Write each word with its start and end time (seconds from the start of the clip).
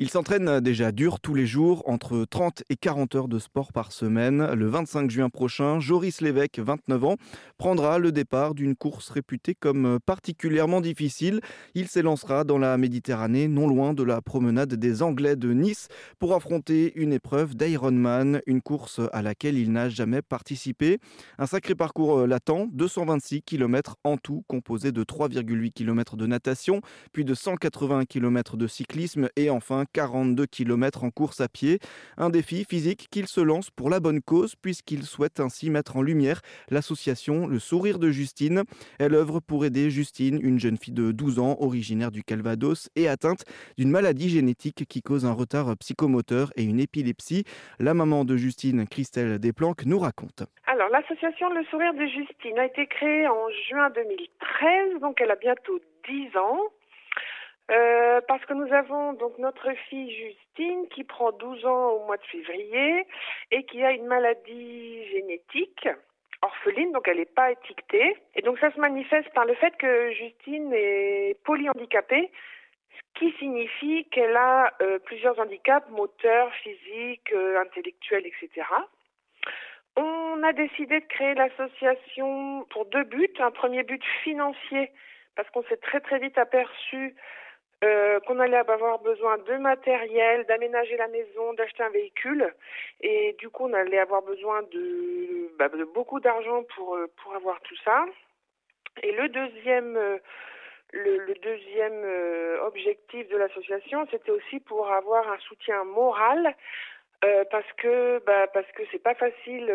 Il 0.00 0.10
s'entraîne 0.10 0.60
déjà 0.60 0.92
dur 0.92 1.18
tous 1.18 1.34
les 1.34 1.44
jours, 1.44 1.82
entre 1.88 2.24
30 2.24 2.62
et 2.70 2.76
40 2.76 3.16
heures 3.16 3.26
de 3.26 3.40
sport 3.40 3.72
par 3.72 3.90
semaine. 3.90 4.52
Le 4.52 4.68
25 4.68 5.10
juin 5.10 5.28
prochain, 5.28 5.80
Joris 5.80 6.20
Lévesque, 6.20 6.60
29 6.60 7.04
ans, 7.04 7.16
prendra 7.56 7.98
le 7.98 8.12
départ 8.12 8.54
d'une 8.54 8.76
course 8.76 9.10
réputée 9.10 9.56
comme 9.56 9.98
particulièrement 10.06 10.80
difficile. 10.80 11.40
Il 11.74 11.88
s'élancera 11.88 12.44
dans 12.44 12.58
la 12.58 12.78
Méditerranée, 12.78 13.48
non 13.48 13.66
loin 13.66 13.92
de 13.92 14.04
la 14.04 14.22
promenade 14.22 14.72
des 14.72 15.02
Anglais 15.02 15.34
de 15.34 15.52
Nice, 15.52 15.88
pour 16.20 16.32
affronter 16.32 16.92
une 16.94 17.12
épreuve 17.12 17.56
d'Ironman, 17.56 18.40
une 18.46 18.62
course 18.62 19.00
à 19.12 19.20
laquelle 19.20 19.58
il 19.58 19.72
n'a 19.72 19.88
jamais 19.88 20.22
participé. 20.22 20.98
Un 21.38 21.46
sacré 21.46 21.74
parcours 21.74 22.24
latent, 22.24 22.68
226 22.70 23.42
km 23.42 23.96
en 24.04 24.16
tout, 24.16 24.44
composé 24.46 24.92
de 24.92 25.02
3,8 25.02 25.72
km 25.72 26.16
de 26.16 26.26
natation, 26.28 26.82
puis 27.12 27.24
de 27.24 27.34
180 27.34 28.04
km 28.04 28.56
de 28.56 28.68
cyclisme 28.68 29.28
et 29.34 29.50
enfin 29.50 29.86
42 29.92 30.46
km 30.46 31.04
en 31.04 31.10
course 31.10 31.40
à 31.40 31.48
pied. 31.48 31.78
Un 32.16 32.30
défi 32.30 32.64
physique 32.64 33.08
qu'il 33.10 33.26
se 33.26 33.40
lance 33.40 33.70
pour 33.70 33.90
la 33.90 34.00
bonne 34.00 34.20
cause 34.20 34.54
puisqu'il 34.56 35.04
souhaite 35.04 35.40
ainsi 35.40 35.70
mettre 35.70 35.96
en 35.96 36.02
lumière 36.02 36.40
l'association 36.70 37.46
Le 37.46 37.58
Sourire 37.58 37.98
de 37.98 38.10
Justine. 38.10 38.62
Elle 38.98 39.14
œuvre 39.14 39.40
pour 39.40 39.64
aider 39.64 39.90
Justine, 39.90 40.38
une 40.42 40.58
jeune 40.58 40.76
fille 40.76 40.94
de 40.94 41.12
12 41.12 41.38
ans 41.38 41.56
originaire 41.60 42.10
du 42.10 42.22
Calvados 42.22 42.88
et 42.96 43.08
atteinte 43.08 43.44
d'une 43.76 43.90
maladie 43.90 44.28
génétique 44.28 44.86
qui 44.88 45.02
cause 45.02 45.24
un 45.24 45.32
retard 45.32 45.76
psychomoteur 45.78 46.50
et 46.56 46.62
une 46.62 46.80
épilepsie. 46.80 47.44
La 47.78 47.94
maman 47.94 48.24
de 48.24 48.36
Justine, 48.36 48.86
Christelle 48.86 49.38
Desplanques, 49.38 49.84
nous 49.86 49.98
raconte. 49.98 50.44
Alors, 50.66 50.88
l'association 50.90 51.52
Le 51.52 51.64
Sourire 51.64 51.94
de 51.94 52.06
Justine 52.06 52.58
a 52.58 52.66
été 52.66 52.86
créée 52.86 53.26
en 53.26 53.48
juin 53.68 53.90
2013, 53.90 55.00
donc 55.00 55.20
elle 55.20 55.30
a 55.30 55.36
bientôt 55.36 55.78
10 56.08 56.36
ans. 56.36 56.60
Euh, 57.70 58.20
parce 58.26 58.44
que 58.46 58.54
nous 58.54 58.72
avons 58.72 59.12
donc 59.12 59.36
notre 59.38 59.70
fille 59.88 60.10
Justine 60.10 60.88
qui 60.88 61.04
prend 61.04 61.32
12 61.32 61.66
ans 61.66 61.90
au 61.90 62.06
mois 62.06 62.16
de 62.16 62.24
février 62.24 63.06
et 63.50 63.64
qui 63.64 63.84
a 63.84 63.92
une 63.92 64.06
maladie 64.06 65.06
génétique 65.08 65.86
orpheline, 66.40 66.92
donc 66.92 67.06
elle 67.08 67.18
n'est 67.18 67.26
pas 67.26 67.50
étiquetée. 67.50 68.16
Et 68.34 68.42
donc 68.42 68.58
ça 68.58 68.72
se 68.72 68.80
manifeste 68.80 69.28
par 69.34 69.44
le 69.44 69.54
fait 69.54 69.76
que 69.76 70.10
Justine 70.12 70.72
est 70.72 71.36
polyhandicapée, 71.44 72.30
ce 72.90 73.20
qui 73.20 73.32
signifie 73.38 74.06
qu'elle 74.10 74.36
a 74.36 74.72
euh, 74.80 74.98
plusieurs 75.00 75.38
handicaps 75.38 75.88
moteurs, 75.90 76.52
physiques, 76.62 77.32
euh, 77.32 77.60
intellectuels, 77.60 78.26
etc. 78.26 78.66
On 79.96 80.42
a 80.42 80.52
décidé 80.52 81.00
de 81.00 81.06
créer 81.06 81.34
l'association 81.34 82.64
pour 82.70 82.86
deux 82.86 83.04
buts. 83.04 83.34
Un 83.40 83.50
premier 83.50 83.82
but 83.82 84.02
financier, 84.22 84.92
parce 85.36 85.50
qu'on 85.50 85.64
s'est 85.64 85.76
très 85.78 86.00
très 86.00 86.18
vite 86.18 86.38
aperçu 86.38 87.14
euh, 87.84 88.18
qu'on 88.26 88.40
allait 88.40 88.56
avoir 88.56 88.98
besoin 88.98 89.38
de 89.38 89.56
matériel, 89.56 90.44
d'aménager 90.46 90.96
la 90.96 91.06
maison, 91.06 91.52
d'acheter 91.52 91.84
un 91.84 91.90
véhicule. 91.90 92.52
Et 93.00 93.36
du 93.38 93.50
coup, 93.50 93.66
on 93.66 93.72
allait 93.72 94.00
avoir 94.00 94.22
besoin 94.22 94.62
de, 94.72 95.48
bah, 95.58 95.68
beaucoup 95.94 96.18
d'argent 96.18 96.64
pour, 96.74 96.96
euh, 96.96 97.06
pour 97.22 97.36
avoir 97.36 97.60
tout 97.60 97.76
ça. 97.84 98.04
Et 99.04 99.12
le 99.12 99.28
deuxième, 99.28 99.96
euh, 99.96 100.18
le, 100.92 101.34
deuxième 101.34 102.62
objectif 102.66 103.28
de 103.28 103.36
l'association, 103.36 104.08
c'était 104.10 104.32
aussi 104.32 104.58
pour 104.58 104.90
avoir 104.90 105.30
un 105.30 105.38
soutien 105.38 105.84
moral. 105.84 106.56
Parce 107.50 107.72
que 107.78 108.20
bah, 108.24 108.46
parce 108.54 108.70
que 108.72 108.82
c'est 108.92 109.02
pas 109.02 109.14
facile 109.14 109.66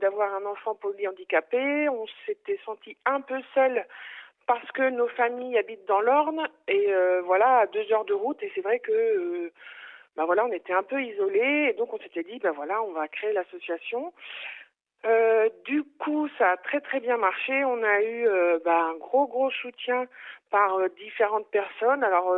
d'avoir 0.00 0.34
un 0.34 0.46
enfant 0.46 0.74
polyhandicapé. 0.74 1.88
On 1.90 2.06
s'était 2.24 2.58
senti 2.64 2.96
un 3.04 3.20
peu 3.20 3.38
seul 3.54 3.84
parce 4.46 4.70
que 4.72 4.90
nos 4.90 5.08
familles 5.08 5.58
habitent 5.58 5.86
dans 5.86 6.00
l'Orne 6.00 6.48
et 6.68 6.92
euh, 6.92 7.22
voilà 7.22 7.58
à 7.58 7.66
deux 7.66 7.92
heures 7.92 8.04
de 8.04 8.14
route. 8.14 8.42
Et 8.42 8.52
c'est 8.54 8.60
vrai 8.60 8.78
que 8.78 8.92
euh, 8.92 9.52
bah 10.16 10.24
voilà 10.24 10.46
on 10.46 10.52
était 10.52 10.72
un 10.72 10.82
peu 10.82 11.02
isolés. 11.02 11.68
Et 11.70 11.72
donc 11.74 11.92
on 11.92 11.98
s'était 11.98 12.22
dit 12.22 12.38
ben 12.38 12.52
voilà 12.52 12.82
on 12.82 12.92
va 12.92 13.08
créer 13.08 13.32
l'association 13.32 14.12
euh, 15.06 15.48
du 15.64 15.84
coup, 15.98 16.28
ça 16.38 16.52
a 16.52 16.56
très 16.56 16.80
très 16.80 17.00
bien 17.00 17.16
marché. 17.16 17.64
On 17.64 17.82
a 17.82 18.02
eu 18.02 18.26
euh, 18.26 18.58
bah, 18.64 18.90
un 18.90 18.96
gros 18.98 19.26
gros 19.26 19.50
soutien 19.50 20.06
par 20.50 20.76
euh, 20.76 20.88
différentes 21.00 21.48
personnes. 21.50 22.02
Alors 22.02 22.34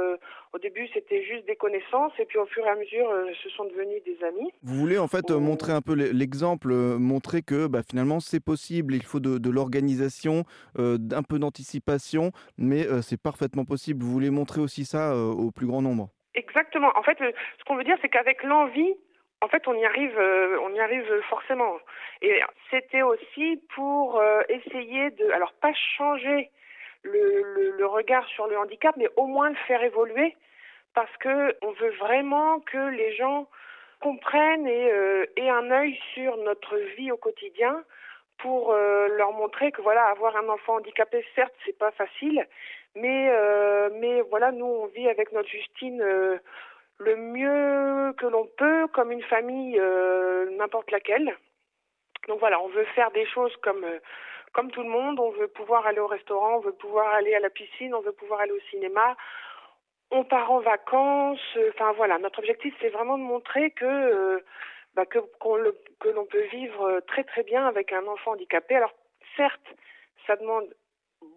au 0.53 0.59
début, 0.59 0.87
c'était 0.93 1.23
juste 1.23 1.47
des 1.47 1.57
connaissances 1.57 2.13
et 2.19 2.25
puis 2.25 2.39
au 2.39 2.47
fur 2.47 2.65
et 2.67 2.69
à 2.69 2.75
mesure, 2.75 3.09
ce 3.43 3.49
sont 3.51 3.65
devenus 3.65 4.03
des 4.05 4.19
amis. 4.25 4.51
Vous 4.63 4.75
voulez 4.75 4.99
en 4.99 5.09
fait 5.09 5.31
montrer 5.31 5.73
un 5.73 5.81
peu 5.81 5.95
l'exemple, 5.95 6.73
montrer 6.73 7.43
que 7.43 7.67
bah, 7.67 7.81
finalement 7.89 8.21
c'est 8.21 8.43
possible. 8.43 8.95
Il 8.95 9.05
faut 9.05 9.21
de, 9.21 9.39
de 9.39 9.51
l'organisation, 9.51 10.45
un 10.77 11.23
peu 11.23 11.39
d'anticipation, 11.39 12.33
mais 12.57 12.87
c'est 13.03 13.21
parfaitement 13.21 13.65
possible. 13.65 14.03
Vous 14.03 14.11
voulez 14.11 14.31
montrer 14.31 14.61
aussi 14.61 14.85
ça 14.85 15.15
au 15.17 15.51
plus 15.51 15.67
grand 15.67 15.83
nombre? 15.83 16.09
Exactement. 16.35 16.91
En 16.97 17.03
fait, 17.03 17.19
ce 17.19 17.65
qu'on 17.67 17.77
veut 17.77 17.85
dire, 17.85 17.97
c'est 18.01 18.09
qu'avec 18.09 18.43
l'envie, 18.43 18.95
en 19.41 19.49
fait, 19.49 19.67
on 19.69 19.75
y 19.75 19.85
arrive, 19.85 20.19
euh, 20.19 20.59
on 20.63 20.75
y 20.75 20.81
arrive 20.81 21.21
forcément. 21.29 21.79
Et 22.23 22.41
c'était 22.71 23.03
aussi 23.03 23.63
pour 23.75 24.19
euh, 24.19 24.43
essayer 24.49 25.11
de, 25.11 25.31
alors 25.31 25.53
pas 25.61 25.73
changer 25.97 26.51
le, 27.05 27.87
regard 27.87 28.27
sur 28.29 28.49
le 28.49 28.59
handicap, 28.59 28.95
mais 28.97 29.09
au 29.17 29.27
moins 29.27 29.51
le 29.51 29.57
faire 29.67 29.83
évoluer, 29.83 30.37
parce 30.95 31.15
que 31.19 31.57
on 31.63 31.71
veut 31.73 31.95
vraiment 31.99 32.61
que 32.61 32.91
les 32.91 33.15
gens 33.15 33.49
comprennent 34.01 34.67
et 34.67 34.91
euh, 34.91 35.27
aient 35.37 35.49
un 35.49 35.71
œil 35.71 35.99
sur 36.15 36.37
notre 36.39 36.77
vie 36.97 37.11
au 37.11 37.17
quotidien 37.17 37.85
pour 38.39 38.73
leur 38.73 39.33
montrer 39.33 39.73
que 39.73 39.83
voilà 39.83 40.05
avoir 40.05 40.37
un 40.37 40.49
enfant 40.49 40.77
handicapé 40.77 41.27
certes 41.35 41.53
c'est 41.67 41.77
pas 41.77 41.91
facile 41.91 42.47
mais 42.95 43.33
mais 43.95 44.21
voilà 44.21 44.53
nous 44.53 44.65
on 44.65 44.87
vit 44.87 45.09
avec 45.09 45.33
notre 45.33 45.49
Justine 45.49 46.01
le 46.99 47.17
mieux 47.17 48.13
que 48.19 48.27
l'on 48.27 48.47
peut, 48.57 48.89
comme 48.89 49.13
une 49.13 49.23
famille 49.23 49.79
euh, 49.79 50.51
n'importe 50.57 50.91
laquelle. 50.91 51.37
Donc 52.27 52.41
voilà, 52.41 52.61
on 52.61 52.69
veut 52.69 52.85
faire 52.97 53.11
des 53.13 53.27
choses 53.27 53.55
comme 53.63 53.85
euh, 53.85 53.99
comme 54.53 54.71
tout 54.71 54.83
le 54.83 54.89
monde. 54.89 55.21
On 55.21 55.31
veut 55.31 55.49
pouvoir 55.49 55.87
aller 55.87 56.01
au 56.01 56.07
restaurant, 56.07 56.57
on 56.57 56.61
veut 56.61 56.73
pouvoir 56.73 57.09
aller 57.15 57.35
à 57.35 57.41
la 57.41 57.51
piscine, 57.51 57.95
on 57.95 58.01
veut 58.01 58.13
pouvoir 58.13 58.41
aller 58.41 58.53
au 58.53 58.61
cinéma. 58.71 59.17
On 60.11 60.25
part 60.25 60.51
en 60.51 60.61
vacances. 60.61 61.59
Enfin 61.71 61.93
voilà, 61.93 62.19
notre 62.19 62.41
objectif 62.41 62.75
c'est 62.81 62.89
vraiment 62.89 63.19
de 63.19 63.23
montrer 63.23 63.71
que 63.71 63.85
euh, 63.85 64.45
bah, 64.95 65.07
que 65.07 65.19
que 66.01 66.09
l'on 66.09 66.27
peut 66.27 66.47
vivre 66.51 67.01
très 67.07 67.25
très 67.25 67.45
bien 67.45 67.67
avec 67.67 67.93
un 67.93 68.07
enfant 68.07 68.33
handicapé. 68.33 68.75
Alors 68.75 68.95
certes, 69.37 69.75
ça 70.27 70.37
demande 70.37 70.67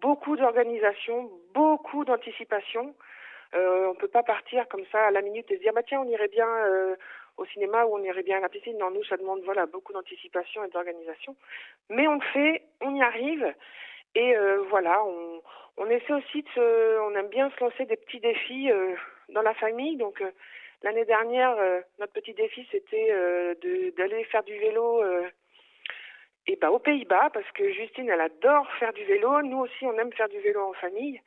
beaucoup 0.00 0.36
d'organisation, 0.36 1.30
beaucoup 1.54 2.04
d'anticipation. 2.04 2.94
Euh, 3.54 3.86
on 3.88 3.94
peut 3.94 4.08
pas 4.08 4.22
partir 4.22 4.66
comme 4.68 4.84
ça 4.90 5.06
à 5.06 5.10
la 5.10 5.20
minute 5.20 5.50
et 5.50 5.56
se 5.56 5.62
dire 5.62 5.72
bah 5.74 5.82
tiens 5.82 6.00
on 6.00 6.08
irait 6.08 6.28
bien 6.28 6.48
euh, 6.48 6.96
au 7.36 7.44
cinéma 7.46 7.84
ou 7.84 7.96
on 7.96 8.02
irait 8.02 8.22
bien 8.22 8.38
à 8.38 8.40
la 8.40 8.48
piscine. 8.48 8.78
Non, 8.78 8.90
nous 8.90 9.04
ça 9.04 9.16
demande 9.16 9.42
voilà 9.44 9.66
beaucoup 9.66 9.92
d'anticipation 9.92 10.64
et 10.64 10.68
d'organisation. 10.68 11.36
Mais 11.90 12.08
on 12.08 12.14
le 12.14 12.26
fait, 12.32 12.62
on 12.80 12.94
y 12.94 13.02
arrive 13.02 13.54
et 14.14 14.36
euh, 14.36 14.62
voilà 14.70 15.02
on 15.76 15.90
essaie 15.90 16.12
aussi 16.12 16.42
de 16.42 16.98
on 17.00 17.14
aime 17.14 17.28
bien 17.28 17.50
se 17.50 17.64
lancer 17.64 17.84
des 17.86 17.96
petits 17.96 18.20
défis 18.20 18.70
euh, 18.70 18.94
dans 19.30 19.42
la 19.42 19.54
famille 19.54 19.96
donc 19.96 20.22
L'année 20.84 21.04
dernière, 21.04 21.54
notre 22.00 22.12
petit 22.12 22.34
défi, 22.34 22.66
c'était 22.72 23.14
d'aller 23.96 24.24
faire 24.24 24.42
du 24.42 24.58
vélo 24.58 25.00
et 26.46 26.56
bah, 26.56 26.70
aux 26.70 26.78
Pays-Bas, 26.78 27.30
parce 27.32 27.50
que 27.52 27.72
Justine, 27.72 28.08
elle 28.08 28.20
adore 28.20 28.70
faire 28.78 28.92
du 28.92 29.04
vélo. 29.04 29.42
Nous 29.42 29.58
aussi, 29.58 29.84
on 29.84 29.96
aime 29.98 30.12
faire 30.12 30.28
du 30.28 30.40
vélo 30.40 30.60
en 30.60 30.72
famille. 30.72 31.20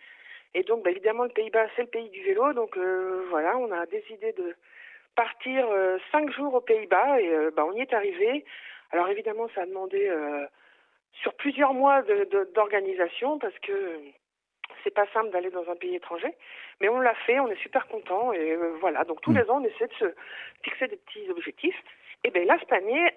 Et 0.55 0.63
donc, 0.63 0.83
bah, 0.83 0.89
évidemment, 0.89 1.23
le 1.23 1.29
Pays-Bas, 1.29 1.67
c'est 1.75 1.81
le 1.81 1.89
pays 1.89 2.09
du 2.09 2.23
vélo. 2.23 2.53
Donc, 2.53 2.77
euh, 2.77 3.25
voilà, 3.29 3.57
on 3.57 3.71
a 3.73 3.85
décidé 3.87 4.31
de 4.31 4.55
partir 5.13 5.67
euh, 5.69 5.97
cinq 6.13 6.31
jours 6.31 6.53
aux 6.53 6.61
Pays-Bas 6.61 7.19
et 7.19 7.29
euh, 7.29 7.51
bah, 7.53 7.65
on 7.67 7.73
y 7.73 7.81
est 7.81 7.93
arrivé. 7.93 8.45
Alors, 8.91 9.09
évidemment, 9.09 9.49
ça 9.53 9.63
a 9.63 9.65
demandé 9.65 10.09
sur 11.21 11.33
plusieurs 11.33 11.73
mois 11.73 12.03
d'organisation 12.53 13.37
parce 13.37 13.57
que 13.59 13.99
c'est 14.83 14.93
pas 14.93 15.07
simple 15.13 15.31
d'aller 15.31 15.49
dans 15.49 15.69
un 15.69 15.75
pays 15.75 15.95
étranger, 15.95 16.33
mais 16.79 16.87
on 16.87 16.99
l'a 16.99 17.15
fait, 17.25 17.39
on 17.39 17.47
est 17.47 17.61
super 17.61 17.87
content 17.87 18.31
et 18.31 18.55
voilà. 18.79 19.03
Donc 19.03 19.21
tous 19.21 19.31
mm. 19.31 19.37
les 19.39 19.49
ans, 19.49 19.61
on 19.61 19.65
essaie 19.65 19.87
de 19.87 19.93
se 19.93 20.13
fixer 20.63 20.87
des 20.87 20.97
petits 20.97 21.29
objectifs. 21.29 21.75
Et 22.23 22.29
bien 22.29 22.45
là, 22.45 22.57
cette 22.59 22.71
année, 22.71 23.11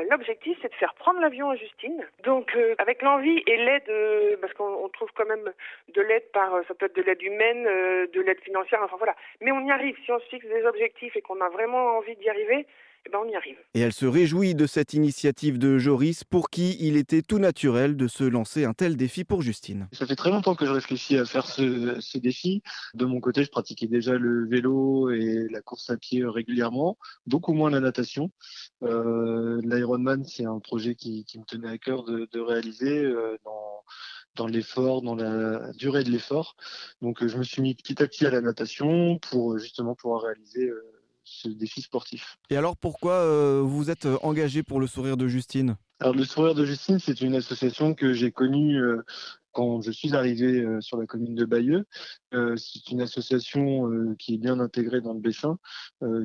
euh, 0.00 0.04
l'objectif, 0.10 0.56
c'est 0.62 0.70
de 0.70 0.74
faire 0.74 0.94
prendre 0.94 1.20
l'avion 1.20 1.50
à 1.50 1.56
Justine. 1.56 2.04
Donc, 2.24 2.54
euh, 2.56 2.74
avec 2.78 3.02
l'envie 3.02 3.42
et 3.46 3.56
l'aide, 3.56 3.88
euh, 3.88 4.36
parce 4.40 4.52
qu'on 4.54 4.88
trouve 4.88 5.10
quand 5.14 5.26
même 5.26 5.52
de 5.94 6.02
l'aide 6.02 6.30
par, 6.32 6.52
ça 6.66 6.74
peut 6.74 6.86
être 6.86 6.96
de 6.96 7.02
l'aide 7.02 7.22
humaine, 7.22 7.64
de 7.64 8.20
l'aide 8.20 8.40
financière, 8.40 8.80
enfin 8.82 8.96
voilà. 8.96 9.14
Mais 9.40 9.52
on 9.52 9.66
y 9.66 9.70
arrive. 9.70 9.96
Si 10.04 10.12
on 10.12 10.18
se 10.18 10.26
fixe 10.26 10.46
des 10.46 10.64
objectifs 10.64 11.16
et 11.16 11.22
qu'on 11.22 11.40
a 11.40 11.48
vraiment 11.48 11.98
envie 11.98 12.16
d'y 12.16 12.28
arriver, 12.28 12.66
eh 13.06 13.10
ben 13.10 13.18
on 13.24 13.28
y 13.28 13.34
arrive. 13.34 13.56
Et 13.74 13.80
elle 13.80 13.92
se 13.92 14.06
réjouit 14.06 14.54
de 14.54 14.66
cette 14.66 14.94
initiative 14.94 15.58
de 15.58 15.78
Joris, 15.78 16.24
pour 16.24 16.50
qui 16.50 16.76
il 16.80 16.96
était 16.96 17.22
tout 17.22 17.38
naturel 17.38 17.96
de 17.96 18.08
se 18.08 18.24
lancer 18.24 18.64
un 18.64 18.74
tel 18.74 18.96
défi 18.96 19.24
pour 19.24 19.42
Justine. 19.42 19.88
Ça 19.92 20.06
fait 20.06 20.16
très 20.16 20.30
longtemps 20.30 20.54
que 20.54 20.66
je 20.66 20.72
réfléchis 20.72 21.16
à 21.16 21.24
faire 21.24 21.46
ce, 21.46 21.98
ce 22.00 22.18
défi. 22.18 22.62
De 22.94 23.06
mon 23.06 23.20
côté, 23.20 23.44
je 23.44 23.50
pratiquais 23.50 23.86
déjà 23.86 24.18
le 24.18 24.46
vélo 24.46 25.10
et 25.10 25.46
la 25.50 25.62
course 25.62 25.88
à 25.90 25.96
pied 25.96 26.24
régulièrement, 26.24 26.98
beaucoup 27.26 27.54
moins 27.54 27.70
la 27.70 27.80
natation. 27.80 28.30
Euh, 28.82 29.60
L'Ironman, 29.62 30.24
c'est 30.24 30.44
un 30.44 30.58
projet 30.60 30.94
qui, 30.94 31.24
qui, 31.24 31.38
me 31.38 31.44
tenait 31.44 31.70
à 31.70 31.78
cœur 31.78 32.04
de, 32.04 32.28
de 32.30 32.40
réaliser 32.40 32.98
euh, 33.04 33.36
dans 33.44 33.60
dans 34.36 34.46
l'effort, 34.46 35.02
dans 35.02 35.16
la 35.16 35.72
durée 35.72 36.04
de 36.04 36.10
l'effort. 36.10 36.56
Donc, 37.02 37.26
je 37.26 37.36
me 37.36 37.42
suis 37.42 37.62
mis 37.62 37.74
petit 37.74 38.00
à 38.00 38.06
petit 38.06 38.24
à 38.26 38.30
la 38.30 38.40
natation 38.40 39.18
pour 39.18 39.58
justement 39.58 39.96
pouvoir 39.96 40.22
réaliser 40.22 40.68
euh, 40.68 40.99
ce 41.30 41.48
défi 41.48 41.80
sportif. 41.80 42.36
Et 42.50 42.56
alors 42.56 42.76
pourquoi 42.76 43.62
vous 43.62 43.90
êtes 43.90 44.06
engagé 44.22 44.62
pour 44.62 44.80
le 44.80 44.86
sourire 44.86 45.16
de 45.16 45.28
Justine? 45.28 45.76
Alors 46.00 46.14
le 46.14 46.24
Sourire 46.24 46.54
de 46.54 46.64
Justine, 46.64 46.98
c'est 46.98 47.20
une 47.20 47.34
association 47.34 47.94
que 47.94 48.12
j'ai 48.12 48.32
connue 48.32 48.80
quand 49.52 49.80
je 49.82 49.90
suis 49.90 50.14
arrivé 50.14 50.66
sur 50.80 50.96
la 50.96 51.06
commune 51.06 51.34
de 51.34 51.44
Bayeux. 51.44 51.86
C'est 52.32 52.90
une 52.90 53.00
association 53.00 54.14
qui 54.18 54.34
est 54.34 54.38
bien 54.38 54.60
intégrée 54.60 55.00
dans 55.00 55.14
le 55.14 55.20
Bessin, 55.20 55.58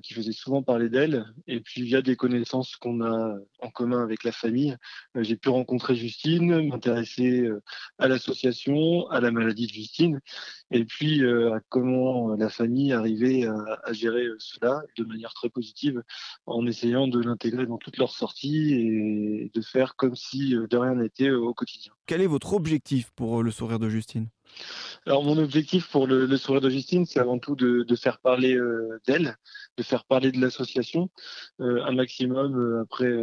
qui 0.03 0.13
faisait 0.13 0.31
souvent 0.31 0.63
parler 0.63 0.89
d'elle. 0.89 1.25
Et 1.47 1.59
puis 1.61 1.81
via 1.81 2.01
des 2.01 2.15
connaissances 2.15 2.75
qu'on 2.75 3.01
a 3.01 3.35
en 3.59 3.69
commun 3.69 4.03
avec 4.03 4.23
la 4.23 4.31
famille, 4.31 4.75
j'ai 5.15 5.35
pu 5.35 5.49
rencontrer 5.49 5.95
Justine, 5.95 6.67
m'intéresser 6.67 7.49
à 7.97 8.07
l'association, 8.07 9.07
à 9.09 9.19
la 9.19 9.31
maladie 9.31 9.67
de 9.67 9.71
Justine, 9.71 10.19
et 10.71 10.85
puis 10.85 11.25
à 11.25 11.59
comment 11.69 12.35
la 12.35 12.49
famille 12.49 12.93
arrivait 12.93 13.45
à, 13.45 13.55
à, 13.83 13.93
gérer 13.93 14.25
cela 14.39 14.81
de 14.97 15.03
manière 15.03 15.33
très 15.33 15.49
positive, 15.49 16.01
en 16.45 16.65
essayant 16.67 17.07
de 17.07 17.19
l'intégrer 17.19 17.65
dans 17.65 17.77
toutes 17.77 17.97
leurs 17.97 18.11
sorties 18.11 18.73
et 18.73 19.51
de 19.53 19.61
faire 19.61 19.95
comme 19.95 20.15
si 20.15 20.55
de 20.55 20.77
rien 20.77 20.95
n'était 20.95 21.31
au 21.31 21.53
quotidien. 21.53 21.93
Quel 22.05 22.21
est 22.21 22.27
votre 22.27 22.53
objectif 22.53 23.11
pour 23.15 23.43
le 23.43 23.51
sourire 23.51 23.79
de 23.79 23.89
Justine? 23.89 24.29
Alors 25.05 25.23
mon 25.23 25.37
objectif 25.37 25.87
pour 25.89 26.07
le, 26.07 26.35
sourire 26.37 26.61
de 26.61 26.69
Justine, 26.69 27.05
c'est 27.05 27.19
avant 27.19 27.37
tout 27.37 27.55
de, 27.55 27.95
faire 27.95 28.17
parler 28.19 28.55
euh, 28.55 28.99
d'elle, 29.07 29.37
de 29.77 29.83
faire 29.83 30.05
parler 30.05 30.31
de 30.31 30.39
l'association 30.39 31.09
euh, 31.61 31.83
un 31.83 31.91
maximum 31.91 32.57
euh, 32.57 32.81
après 32.81 33.13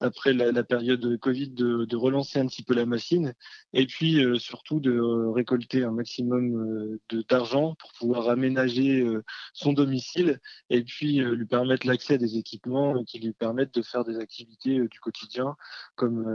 après 0.00 0.32
la, 0.32 0.64
période 0.64 1.18
Covid, 1.18 1.50
de, 1.50 1.96
relancer 1.96 2.38
un 2.38 2.46
petit 2.46 2.62
peu 2.62 2.74
la 2.74 2.86
machine 2.86 3.34
et 3.72 3.86
puis 3.86 4.22
surtout 4.38 4.80
de 4.80 4.98
récolter 5.32 5.84
un 5.84 5.92
maximum 5.92 6.98
d'argent 7.28 7.74
pour 7.78 7.92
pouvoir 7.92 8.28
aménager 8.28 9.06
son 9.52 9.72
domicile 9.72 10.40
et 10.70 10.82
puis 10.82 11.18
lui 11.18 11.46
permettre 11.46 11.86
l'accès 11.86 12.14
à 12.14 12.18
des 12.18 12.36
équipements 12.36 13.04
qui 13.04 13.20
lui 13.20 13.32
permettent 13.32 13.74
de 13.74 13.82
faire 13.82 14.04
des 14.04 14.18
activités 14.18 14.80
du 14.88 15.00
quotidien 15.00 15.54
comme 15.94 16.26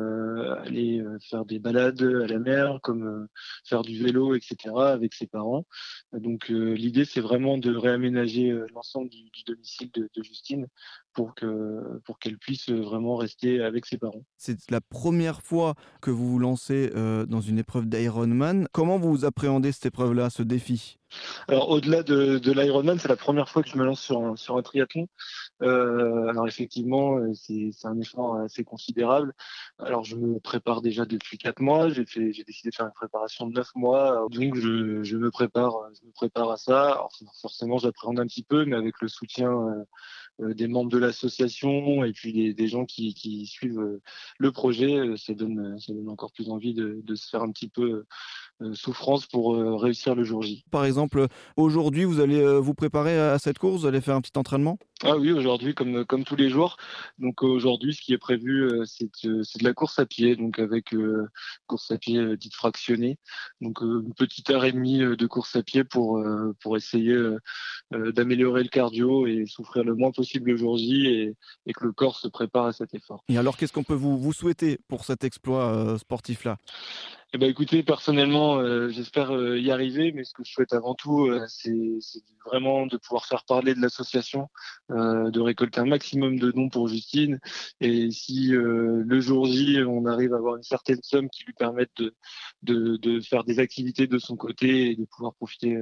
aller 0.63 1.03
faire 1.29 1.45
des 1.45 1.59
balades 1.59 2.01
à 2.01 2.27
la 2.27 2.39
mer, 2.39 2.79
comme 2.81 3.27
faire 3.65 3.81
du 3.81 4.01
vélo 4.01 4.35
etc., 4.35 4.57
avec 4.75 5.13
ses 5.13 5.27
parents. 5.27 5.65
Donc 6.13 6.51
euh, 6.51 6.73
l'idée, 6.73 7.05
c'est 7.05 7.21
vraiment 7.21 7.57
de 7.57 7.75
réaménager 7.75 8.49
euh, 8.49 8.67
l'ensemble 8.73 9.09
du, 9.09 9.38
domicile 9.45 9.91
de, 9.93 10.09
Justine 10.23 10.67
pour 11.19 11.35
que 11.35 11.99
pour 12.05 12.17
qu'elle 12.17 12.37
puisse 12.37 12.69
vraiment 12.69 13.17
rester 13.17 13.61
avec 13.61 13.85
ses 13.85 13.97
parents. 13.97 14.23
C'est 14.37 14.71
la 14.71 14.79
première 14.79 15.41
fois 15.41 15.73
que 15.99 16.11
vous 16.11 16.29
vous 16.31 16.39
lancez 16.39 16.93
euh, 16.95 17.25
dans 17.25 17.41
une 17.41 17.59
épreuve 17.59 17.87
d'Ironman. 17.87 18.69
Comment 18.71 18.97
vous 18.97 19.25
appréhendez 19.25 19.73
cette 19.73 19.87
épreuve-là, 19.87 20.29
ce 20.29 20.43
défi? 20.43 20.95
Alors 21.47 21.71
au-delà 21.71 22.03
de, 22.03 22.37
de 22.37 22.51
l'Ironman, 22.53 22.99
c'est 22.99 23.09
la 23.09 23.17
première 23.17 23.49
fois 23.49 23.63
que 23.63 23.69
je 23.69 23.77
me 23.77 23.83
lance 23.83 23.99
sur 23.99 24.23
un, 24.23 24.35
sur 24.37 24.55
un 24.55 24.61
triathlon. 24.61 25.07
Euh, 25.61 26.27
alors 26.29 26.47
effectivement, 26.47 27.17
euh, 27.17 27.33
c'est 27.33 27.73
un 27.83 27.99
effort 27.99 28.35
assez 28.37 28.63
considérable. 28.63 29.33
Alors 29.79 30.05
je 30.05 30.15
me 30.15 30.39
prépare 30.39 30.81
déjà 30.81 31.03
depuis 31.05 31.37
quatre 31.37 31.59
mois. 31.59 31.89
J'ai 31.89 32.05
décidé 32.05 32.69
de 32.69 32.75
faire 32.75 32.85
une 32.85 32.93
préparation 32.93 33.47
de 33.47 33.53
neuf 33.53 33.71
mois. 33.75 34.25
Donc 34.29 34.55
je, 34.55 35.03
je 35.03 35.17
me 35.17 35.31
prépare, 35.31 35.73
je 35.99 36.07
me 36.07 36.13
prépare 36.13 36.49
à 36.51 36.57
ça. 36.57 36.91
Alors 36.91 37.11
forcément, 37.41 37.77
j'appréhende 37.77 38.19
un 38.19 38.27
petit 38.27 38.43
peu, 38.43 38.63
mais 38.63 38.77
avec 38.77 39.01
le 39.01 39.09
soutien 39.09 39.51
euh, 39.51 39.83
des 40.39 40.67
membres 40.67 40.91
de 40.91 40.97
l'association 40.97 42.03
et 42.03 42.13
puis 42.13 42.53
des, 42.53 42.67
gens 42.67 42.85
qui, 42.85 43.13
qui, 43.13 43.45
suivent 43.45 43.99
le 44.37 44.51
projet, 44.51 45.17
ça 45.17 45.33
donne, 45.33 45.77
ça 45.79 45.93
donne 45.93 46.09
encore 46.09 46.31
plus 46.31 46.49
envie 46.49 46.73
de, 46.73 47.01
de 47.03 47.15
se 47.15 47.29
faire 47.29 47.43
un 47.43 47.51
petit 47.51 47.69
peu 47.69 48.05
souffrance 48.73 49.25
pour 49.25 49.55
réussir 49.55 50.15
le 50.15 50.23
jour 50.23 50.41
J. 50.41 50.65
Par 50.71 50.85
exemple, 50.85 51.27
aujourd'hui, 51.55 52.03
vous 52.03 52.19
allez 52.19 52.59
vous 52.59 52.73
préparer 52.73 53.17
à 53.19 53.39
cette 53.39 53.57
course, 53.57 53.81
vous 53.81 53.87
allez 53.87 54.01
faire 54.01 54.15
un 54.15 54.21
petit 54.21 54.37
entraînement? 54.37 54.77
Ah 55.03 55.15
oui, 55.17 55.31
aujourd'hui, 55.31 55.73
comme, 55.73 56.03
comme 56.05 56.25
tous 56.25 56.35
les 56.35 56.49
jours. 56.49 56.75
Donc 57.19 57.41
aujourd'hui, 57.41 57.93
ce 57.93 58.01
qui 58.01 58.11
est 58.11 58.17
prévu, 58.17 58.69
c'est 58.85 59.09
de, 59.23 59.37
de, 59.37 59.63
la 59.63 59.73
course 59.73 59.97
à 59.97 60.05
pied, 60.05 60.35
donc 60.35 60.59
avec 60.59 60.93
course 61.67 61.91
à 61.91 61.97
pied 61.97 62.35
dite 62.35 62.53
fractionnée. 62.53 63.17
Donc 63.61 63.79
une 63.81 64.13
petite 64.13 64.49
heure 64.49 64.65
et 64.65 64.73
demie 64.73 64.99
de 64.99 65.25
course 65.25 65.55
à 65.55 65.63
pied 65.63 65.85
pour, 65.85 66.21
pour 66.61 66.75
essayer 66.75 67.17
d'améliorer 67.91 68.63
le 68.63 68.69
cardio 68.69 69.25
et 69.25 69.45
souffrir 69.45 69.83
le 69.83 69.95
moins 69.95 70.11
possible 70.11 70.51
le 70.51 70.57
jour 70.57 70.77
J 70.77 71.07
et, 71.07 71.35
et, 71.65 71.73
que 71.73 71.85
le 71.85 71.93
corps 71.93 72.17
se 72.17 72.27
prépare 72.27 72.65
à 72.65 72.73
cet 72.73 72.93
effort. 72.93 73.23
Et 73.29 73.37
alors, 73.37 73.55
qu'est-ce 73.55 73.73
qu'on 73.73 73.83
peut 73.83 73.93
vous, 73.93 74.17
vous 74.17 74.33
souhaiter 74.33 74.79
pour 74.87 75.05
cet 75.05 75.23
exploit 75.23 75.97
sportif-là? 75.97 76.57
Eh 77.31 77.37
ben, 77.37 77.47
écoutez, 77.47 77.83
personnellement, 77.83 78.57
euh, 78.57 78.89
j'espère 78.89 79.35
euh, 79.35 79.59
y 79.59 79.69
arriver, 79.69 80.11
mais 80.11 80.23
ce 80.23 80.33
que 80.33 80.43
je 80.43 80.51
souhaite 80.51 80.73
avant 80.73 80.95
tout, 80.95 81.27
euh, 81.27 81.45
c'est 81.47 81.71
vraiment 82.43 82.87
de 82.87 82.97
pouvoir 82.97 83.27
faire 83.27 83.45
parler 83.45 83.75
de 83.75 83.81
l'association, 83.81 84.47
de 84.89 85.39
récolter 85.39 85.79
un 85.79 85.85
maximum 85.85 86.39
de 86.39 86.49
dons 86.49 86.69
pour 86.69 86.87
Justine. 86.87 87.39
Et 87.79 88.09
si 88.09 88.47
le 88.47 89.19
jour 89.19 89.45
J, 89.45 89.83
on 89.87 90.05
arrive 90.07 90.33
à 90.33 90.37
avoir 90.37 90.55
une 90.55 90.63
certaine 90.63 91.03
somme 91.03 91.29
qui 91.29 91.43
lui 91.43 91.53
permette 91.53 91.91
de, 91.97 92.15
de, 92.63 92.97
de 92.97 93.19
faire 93.19 93.43
des 93.43 93.59
activités 93.59 94.07
de 94.07 94.17
son 94.17 94.35
côté 94.35 94.89
et 94.89 94.95
de 94.95 95.05
pouvoir 95.05 95.35
profiter 95.35 95.77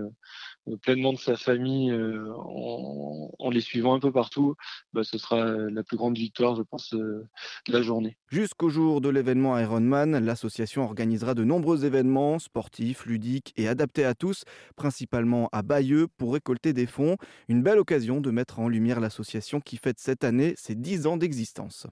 pleinement 0.81 1.13
de 1.13 1.17
sa 1.17 1.35
famille 1.35 1.93
en, 1.93 3.31
en, 3.37 3.49
les 3.49 3.61
suivant 3.61 3.93
un 3.93 3.99
peu 3.99 4.11
partout, 4.11 4.55
bah, 4.93 5.03
ce 5.03 5.17
sera 5.17 5.45
la 5.45 5.83
plus 5.83 5.97
grande 5.97 6.17
victoire, 6.17 6.55
je 6.55 6.63
pense, 6.63 6.93
de 6.93 7.25
la 7.67 7.81
journée. 7.81 8.17
Jusqu'au 8.29 8.69
jour 8.69 9.01
de 9.01 9.09
l'événement 9.09 9.57
Ironman, 9.57 10.17
l'association 10.17 10.83
organisera 10.83 11.33
de 11.33 11.43
nombreux 11.43 11.85
événements 11.85 12.39
sportifs, 12.39 13.05
ludiques 13.05 13.53
et 13.55 13.67
adaptés 13.67 14.05
à 14.05 14.15
tous, 14.15 14.43
principalement 14.75 15.49
à 15.51 15.61
Bayeux, 15.61 16.07
pour 16.17 16.33
récolter 16.33 16.73
des 16.73 16.85
fonds. 16.85 17.17
Une 17.47 17.63
belle 17.63 17.79
occasion 17.79 18.21
de 18.21 18.31
mettre 18.31 18.59
en 18.59 18.67
lumière 18.67 18.99
l'association 18.99 19.61
qui 19.61 19.77
fête 19.77 19.99
cette 19.99 20.23
année 20.23 20.53
ses 20.57 20.75
10 20.75 21.07
ans 21.07 21.17
d'existence. 21.17 21.87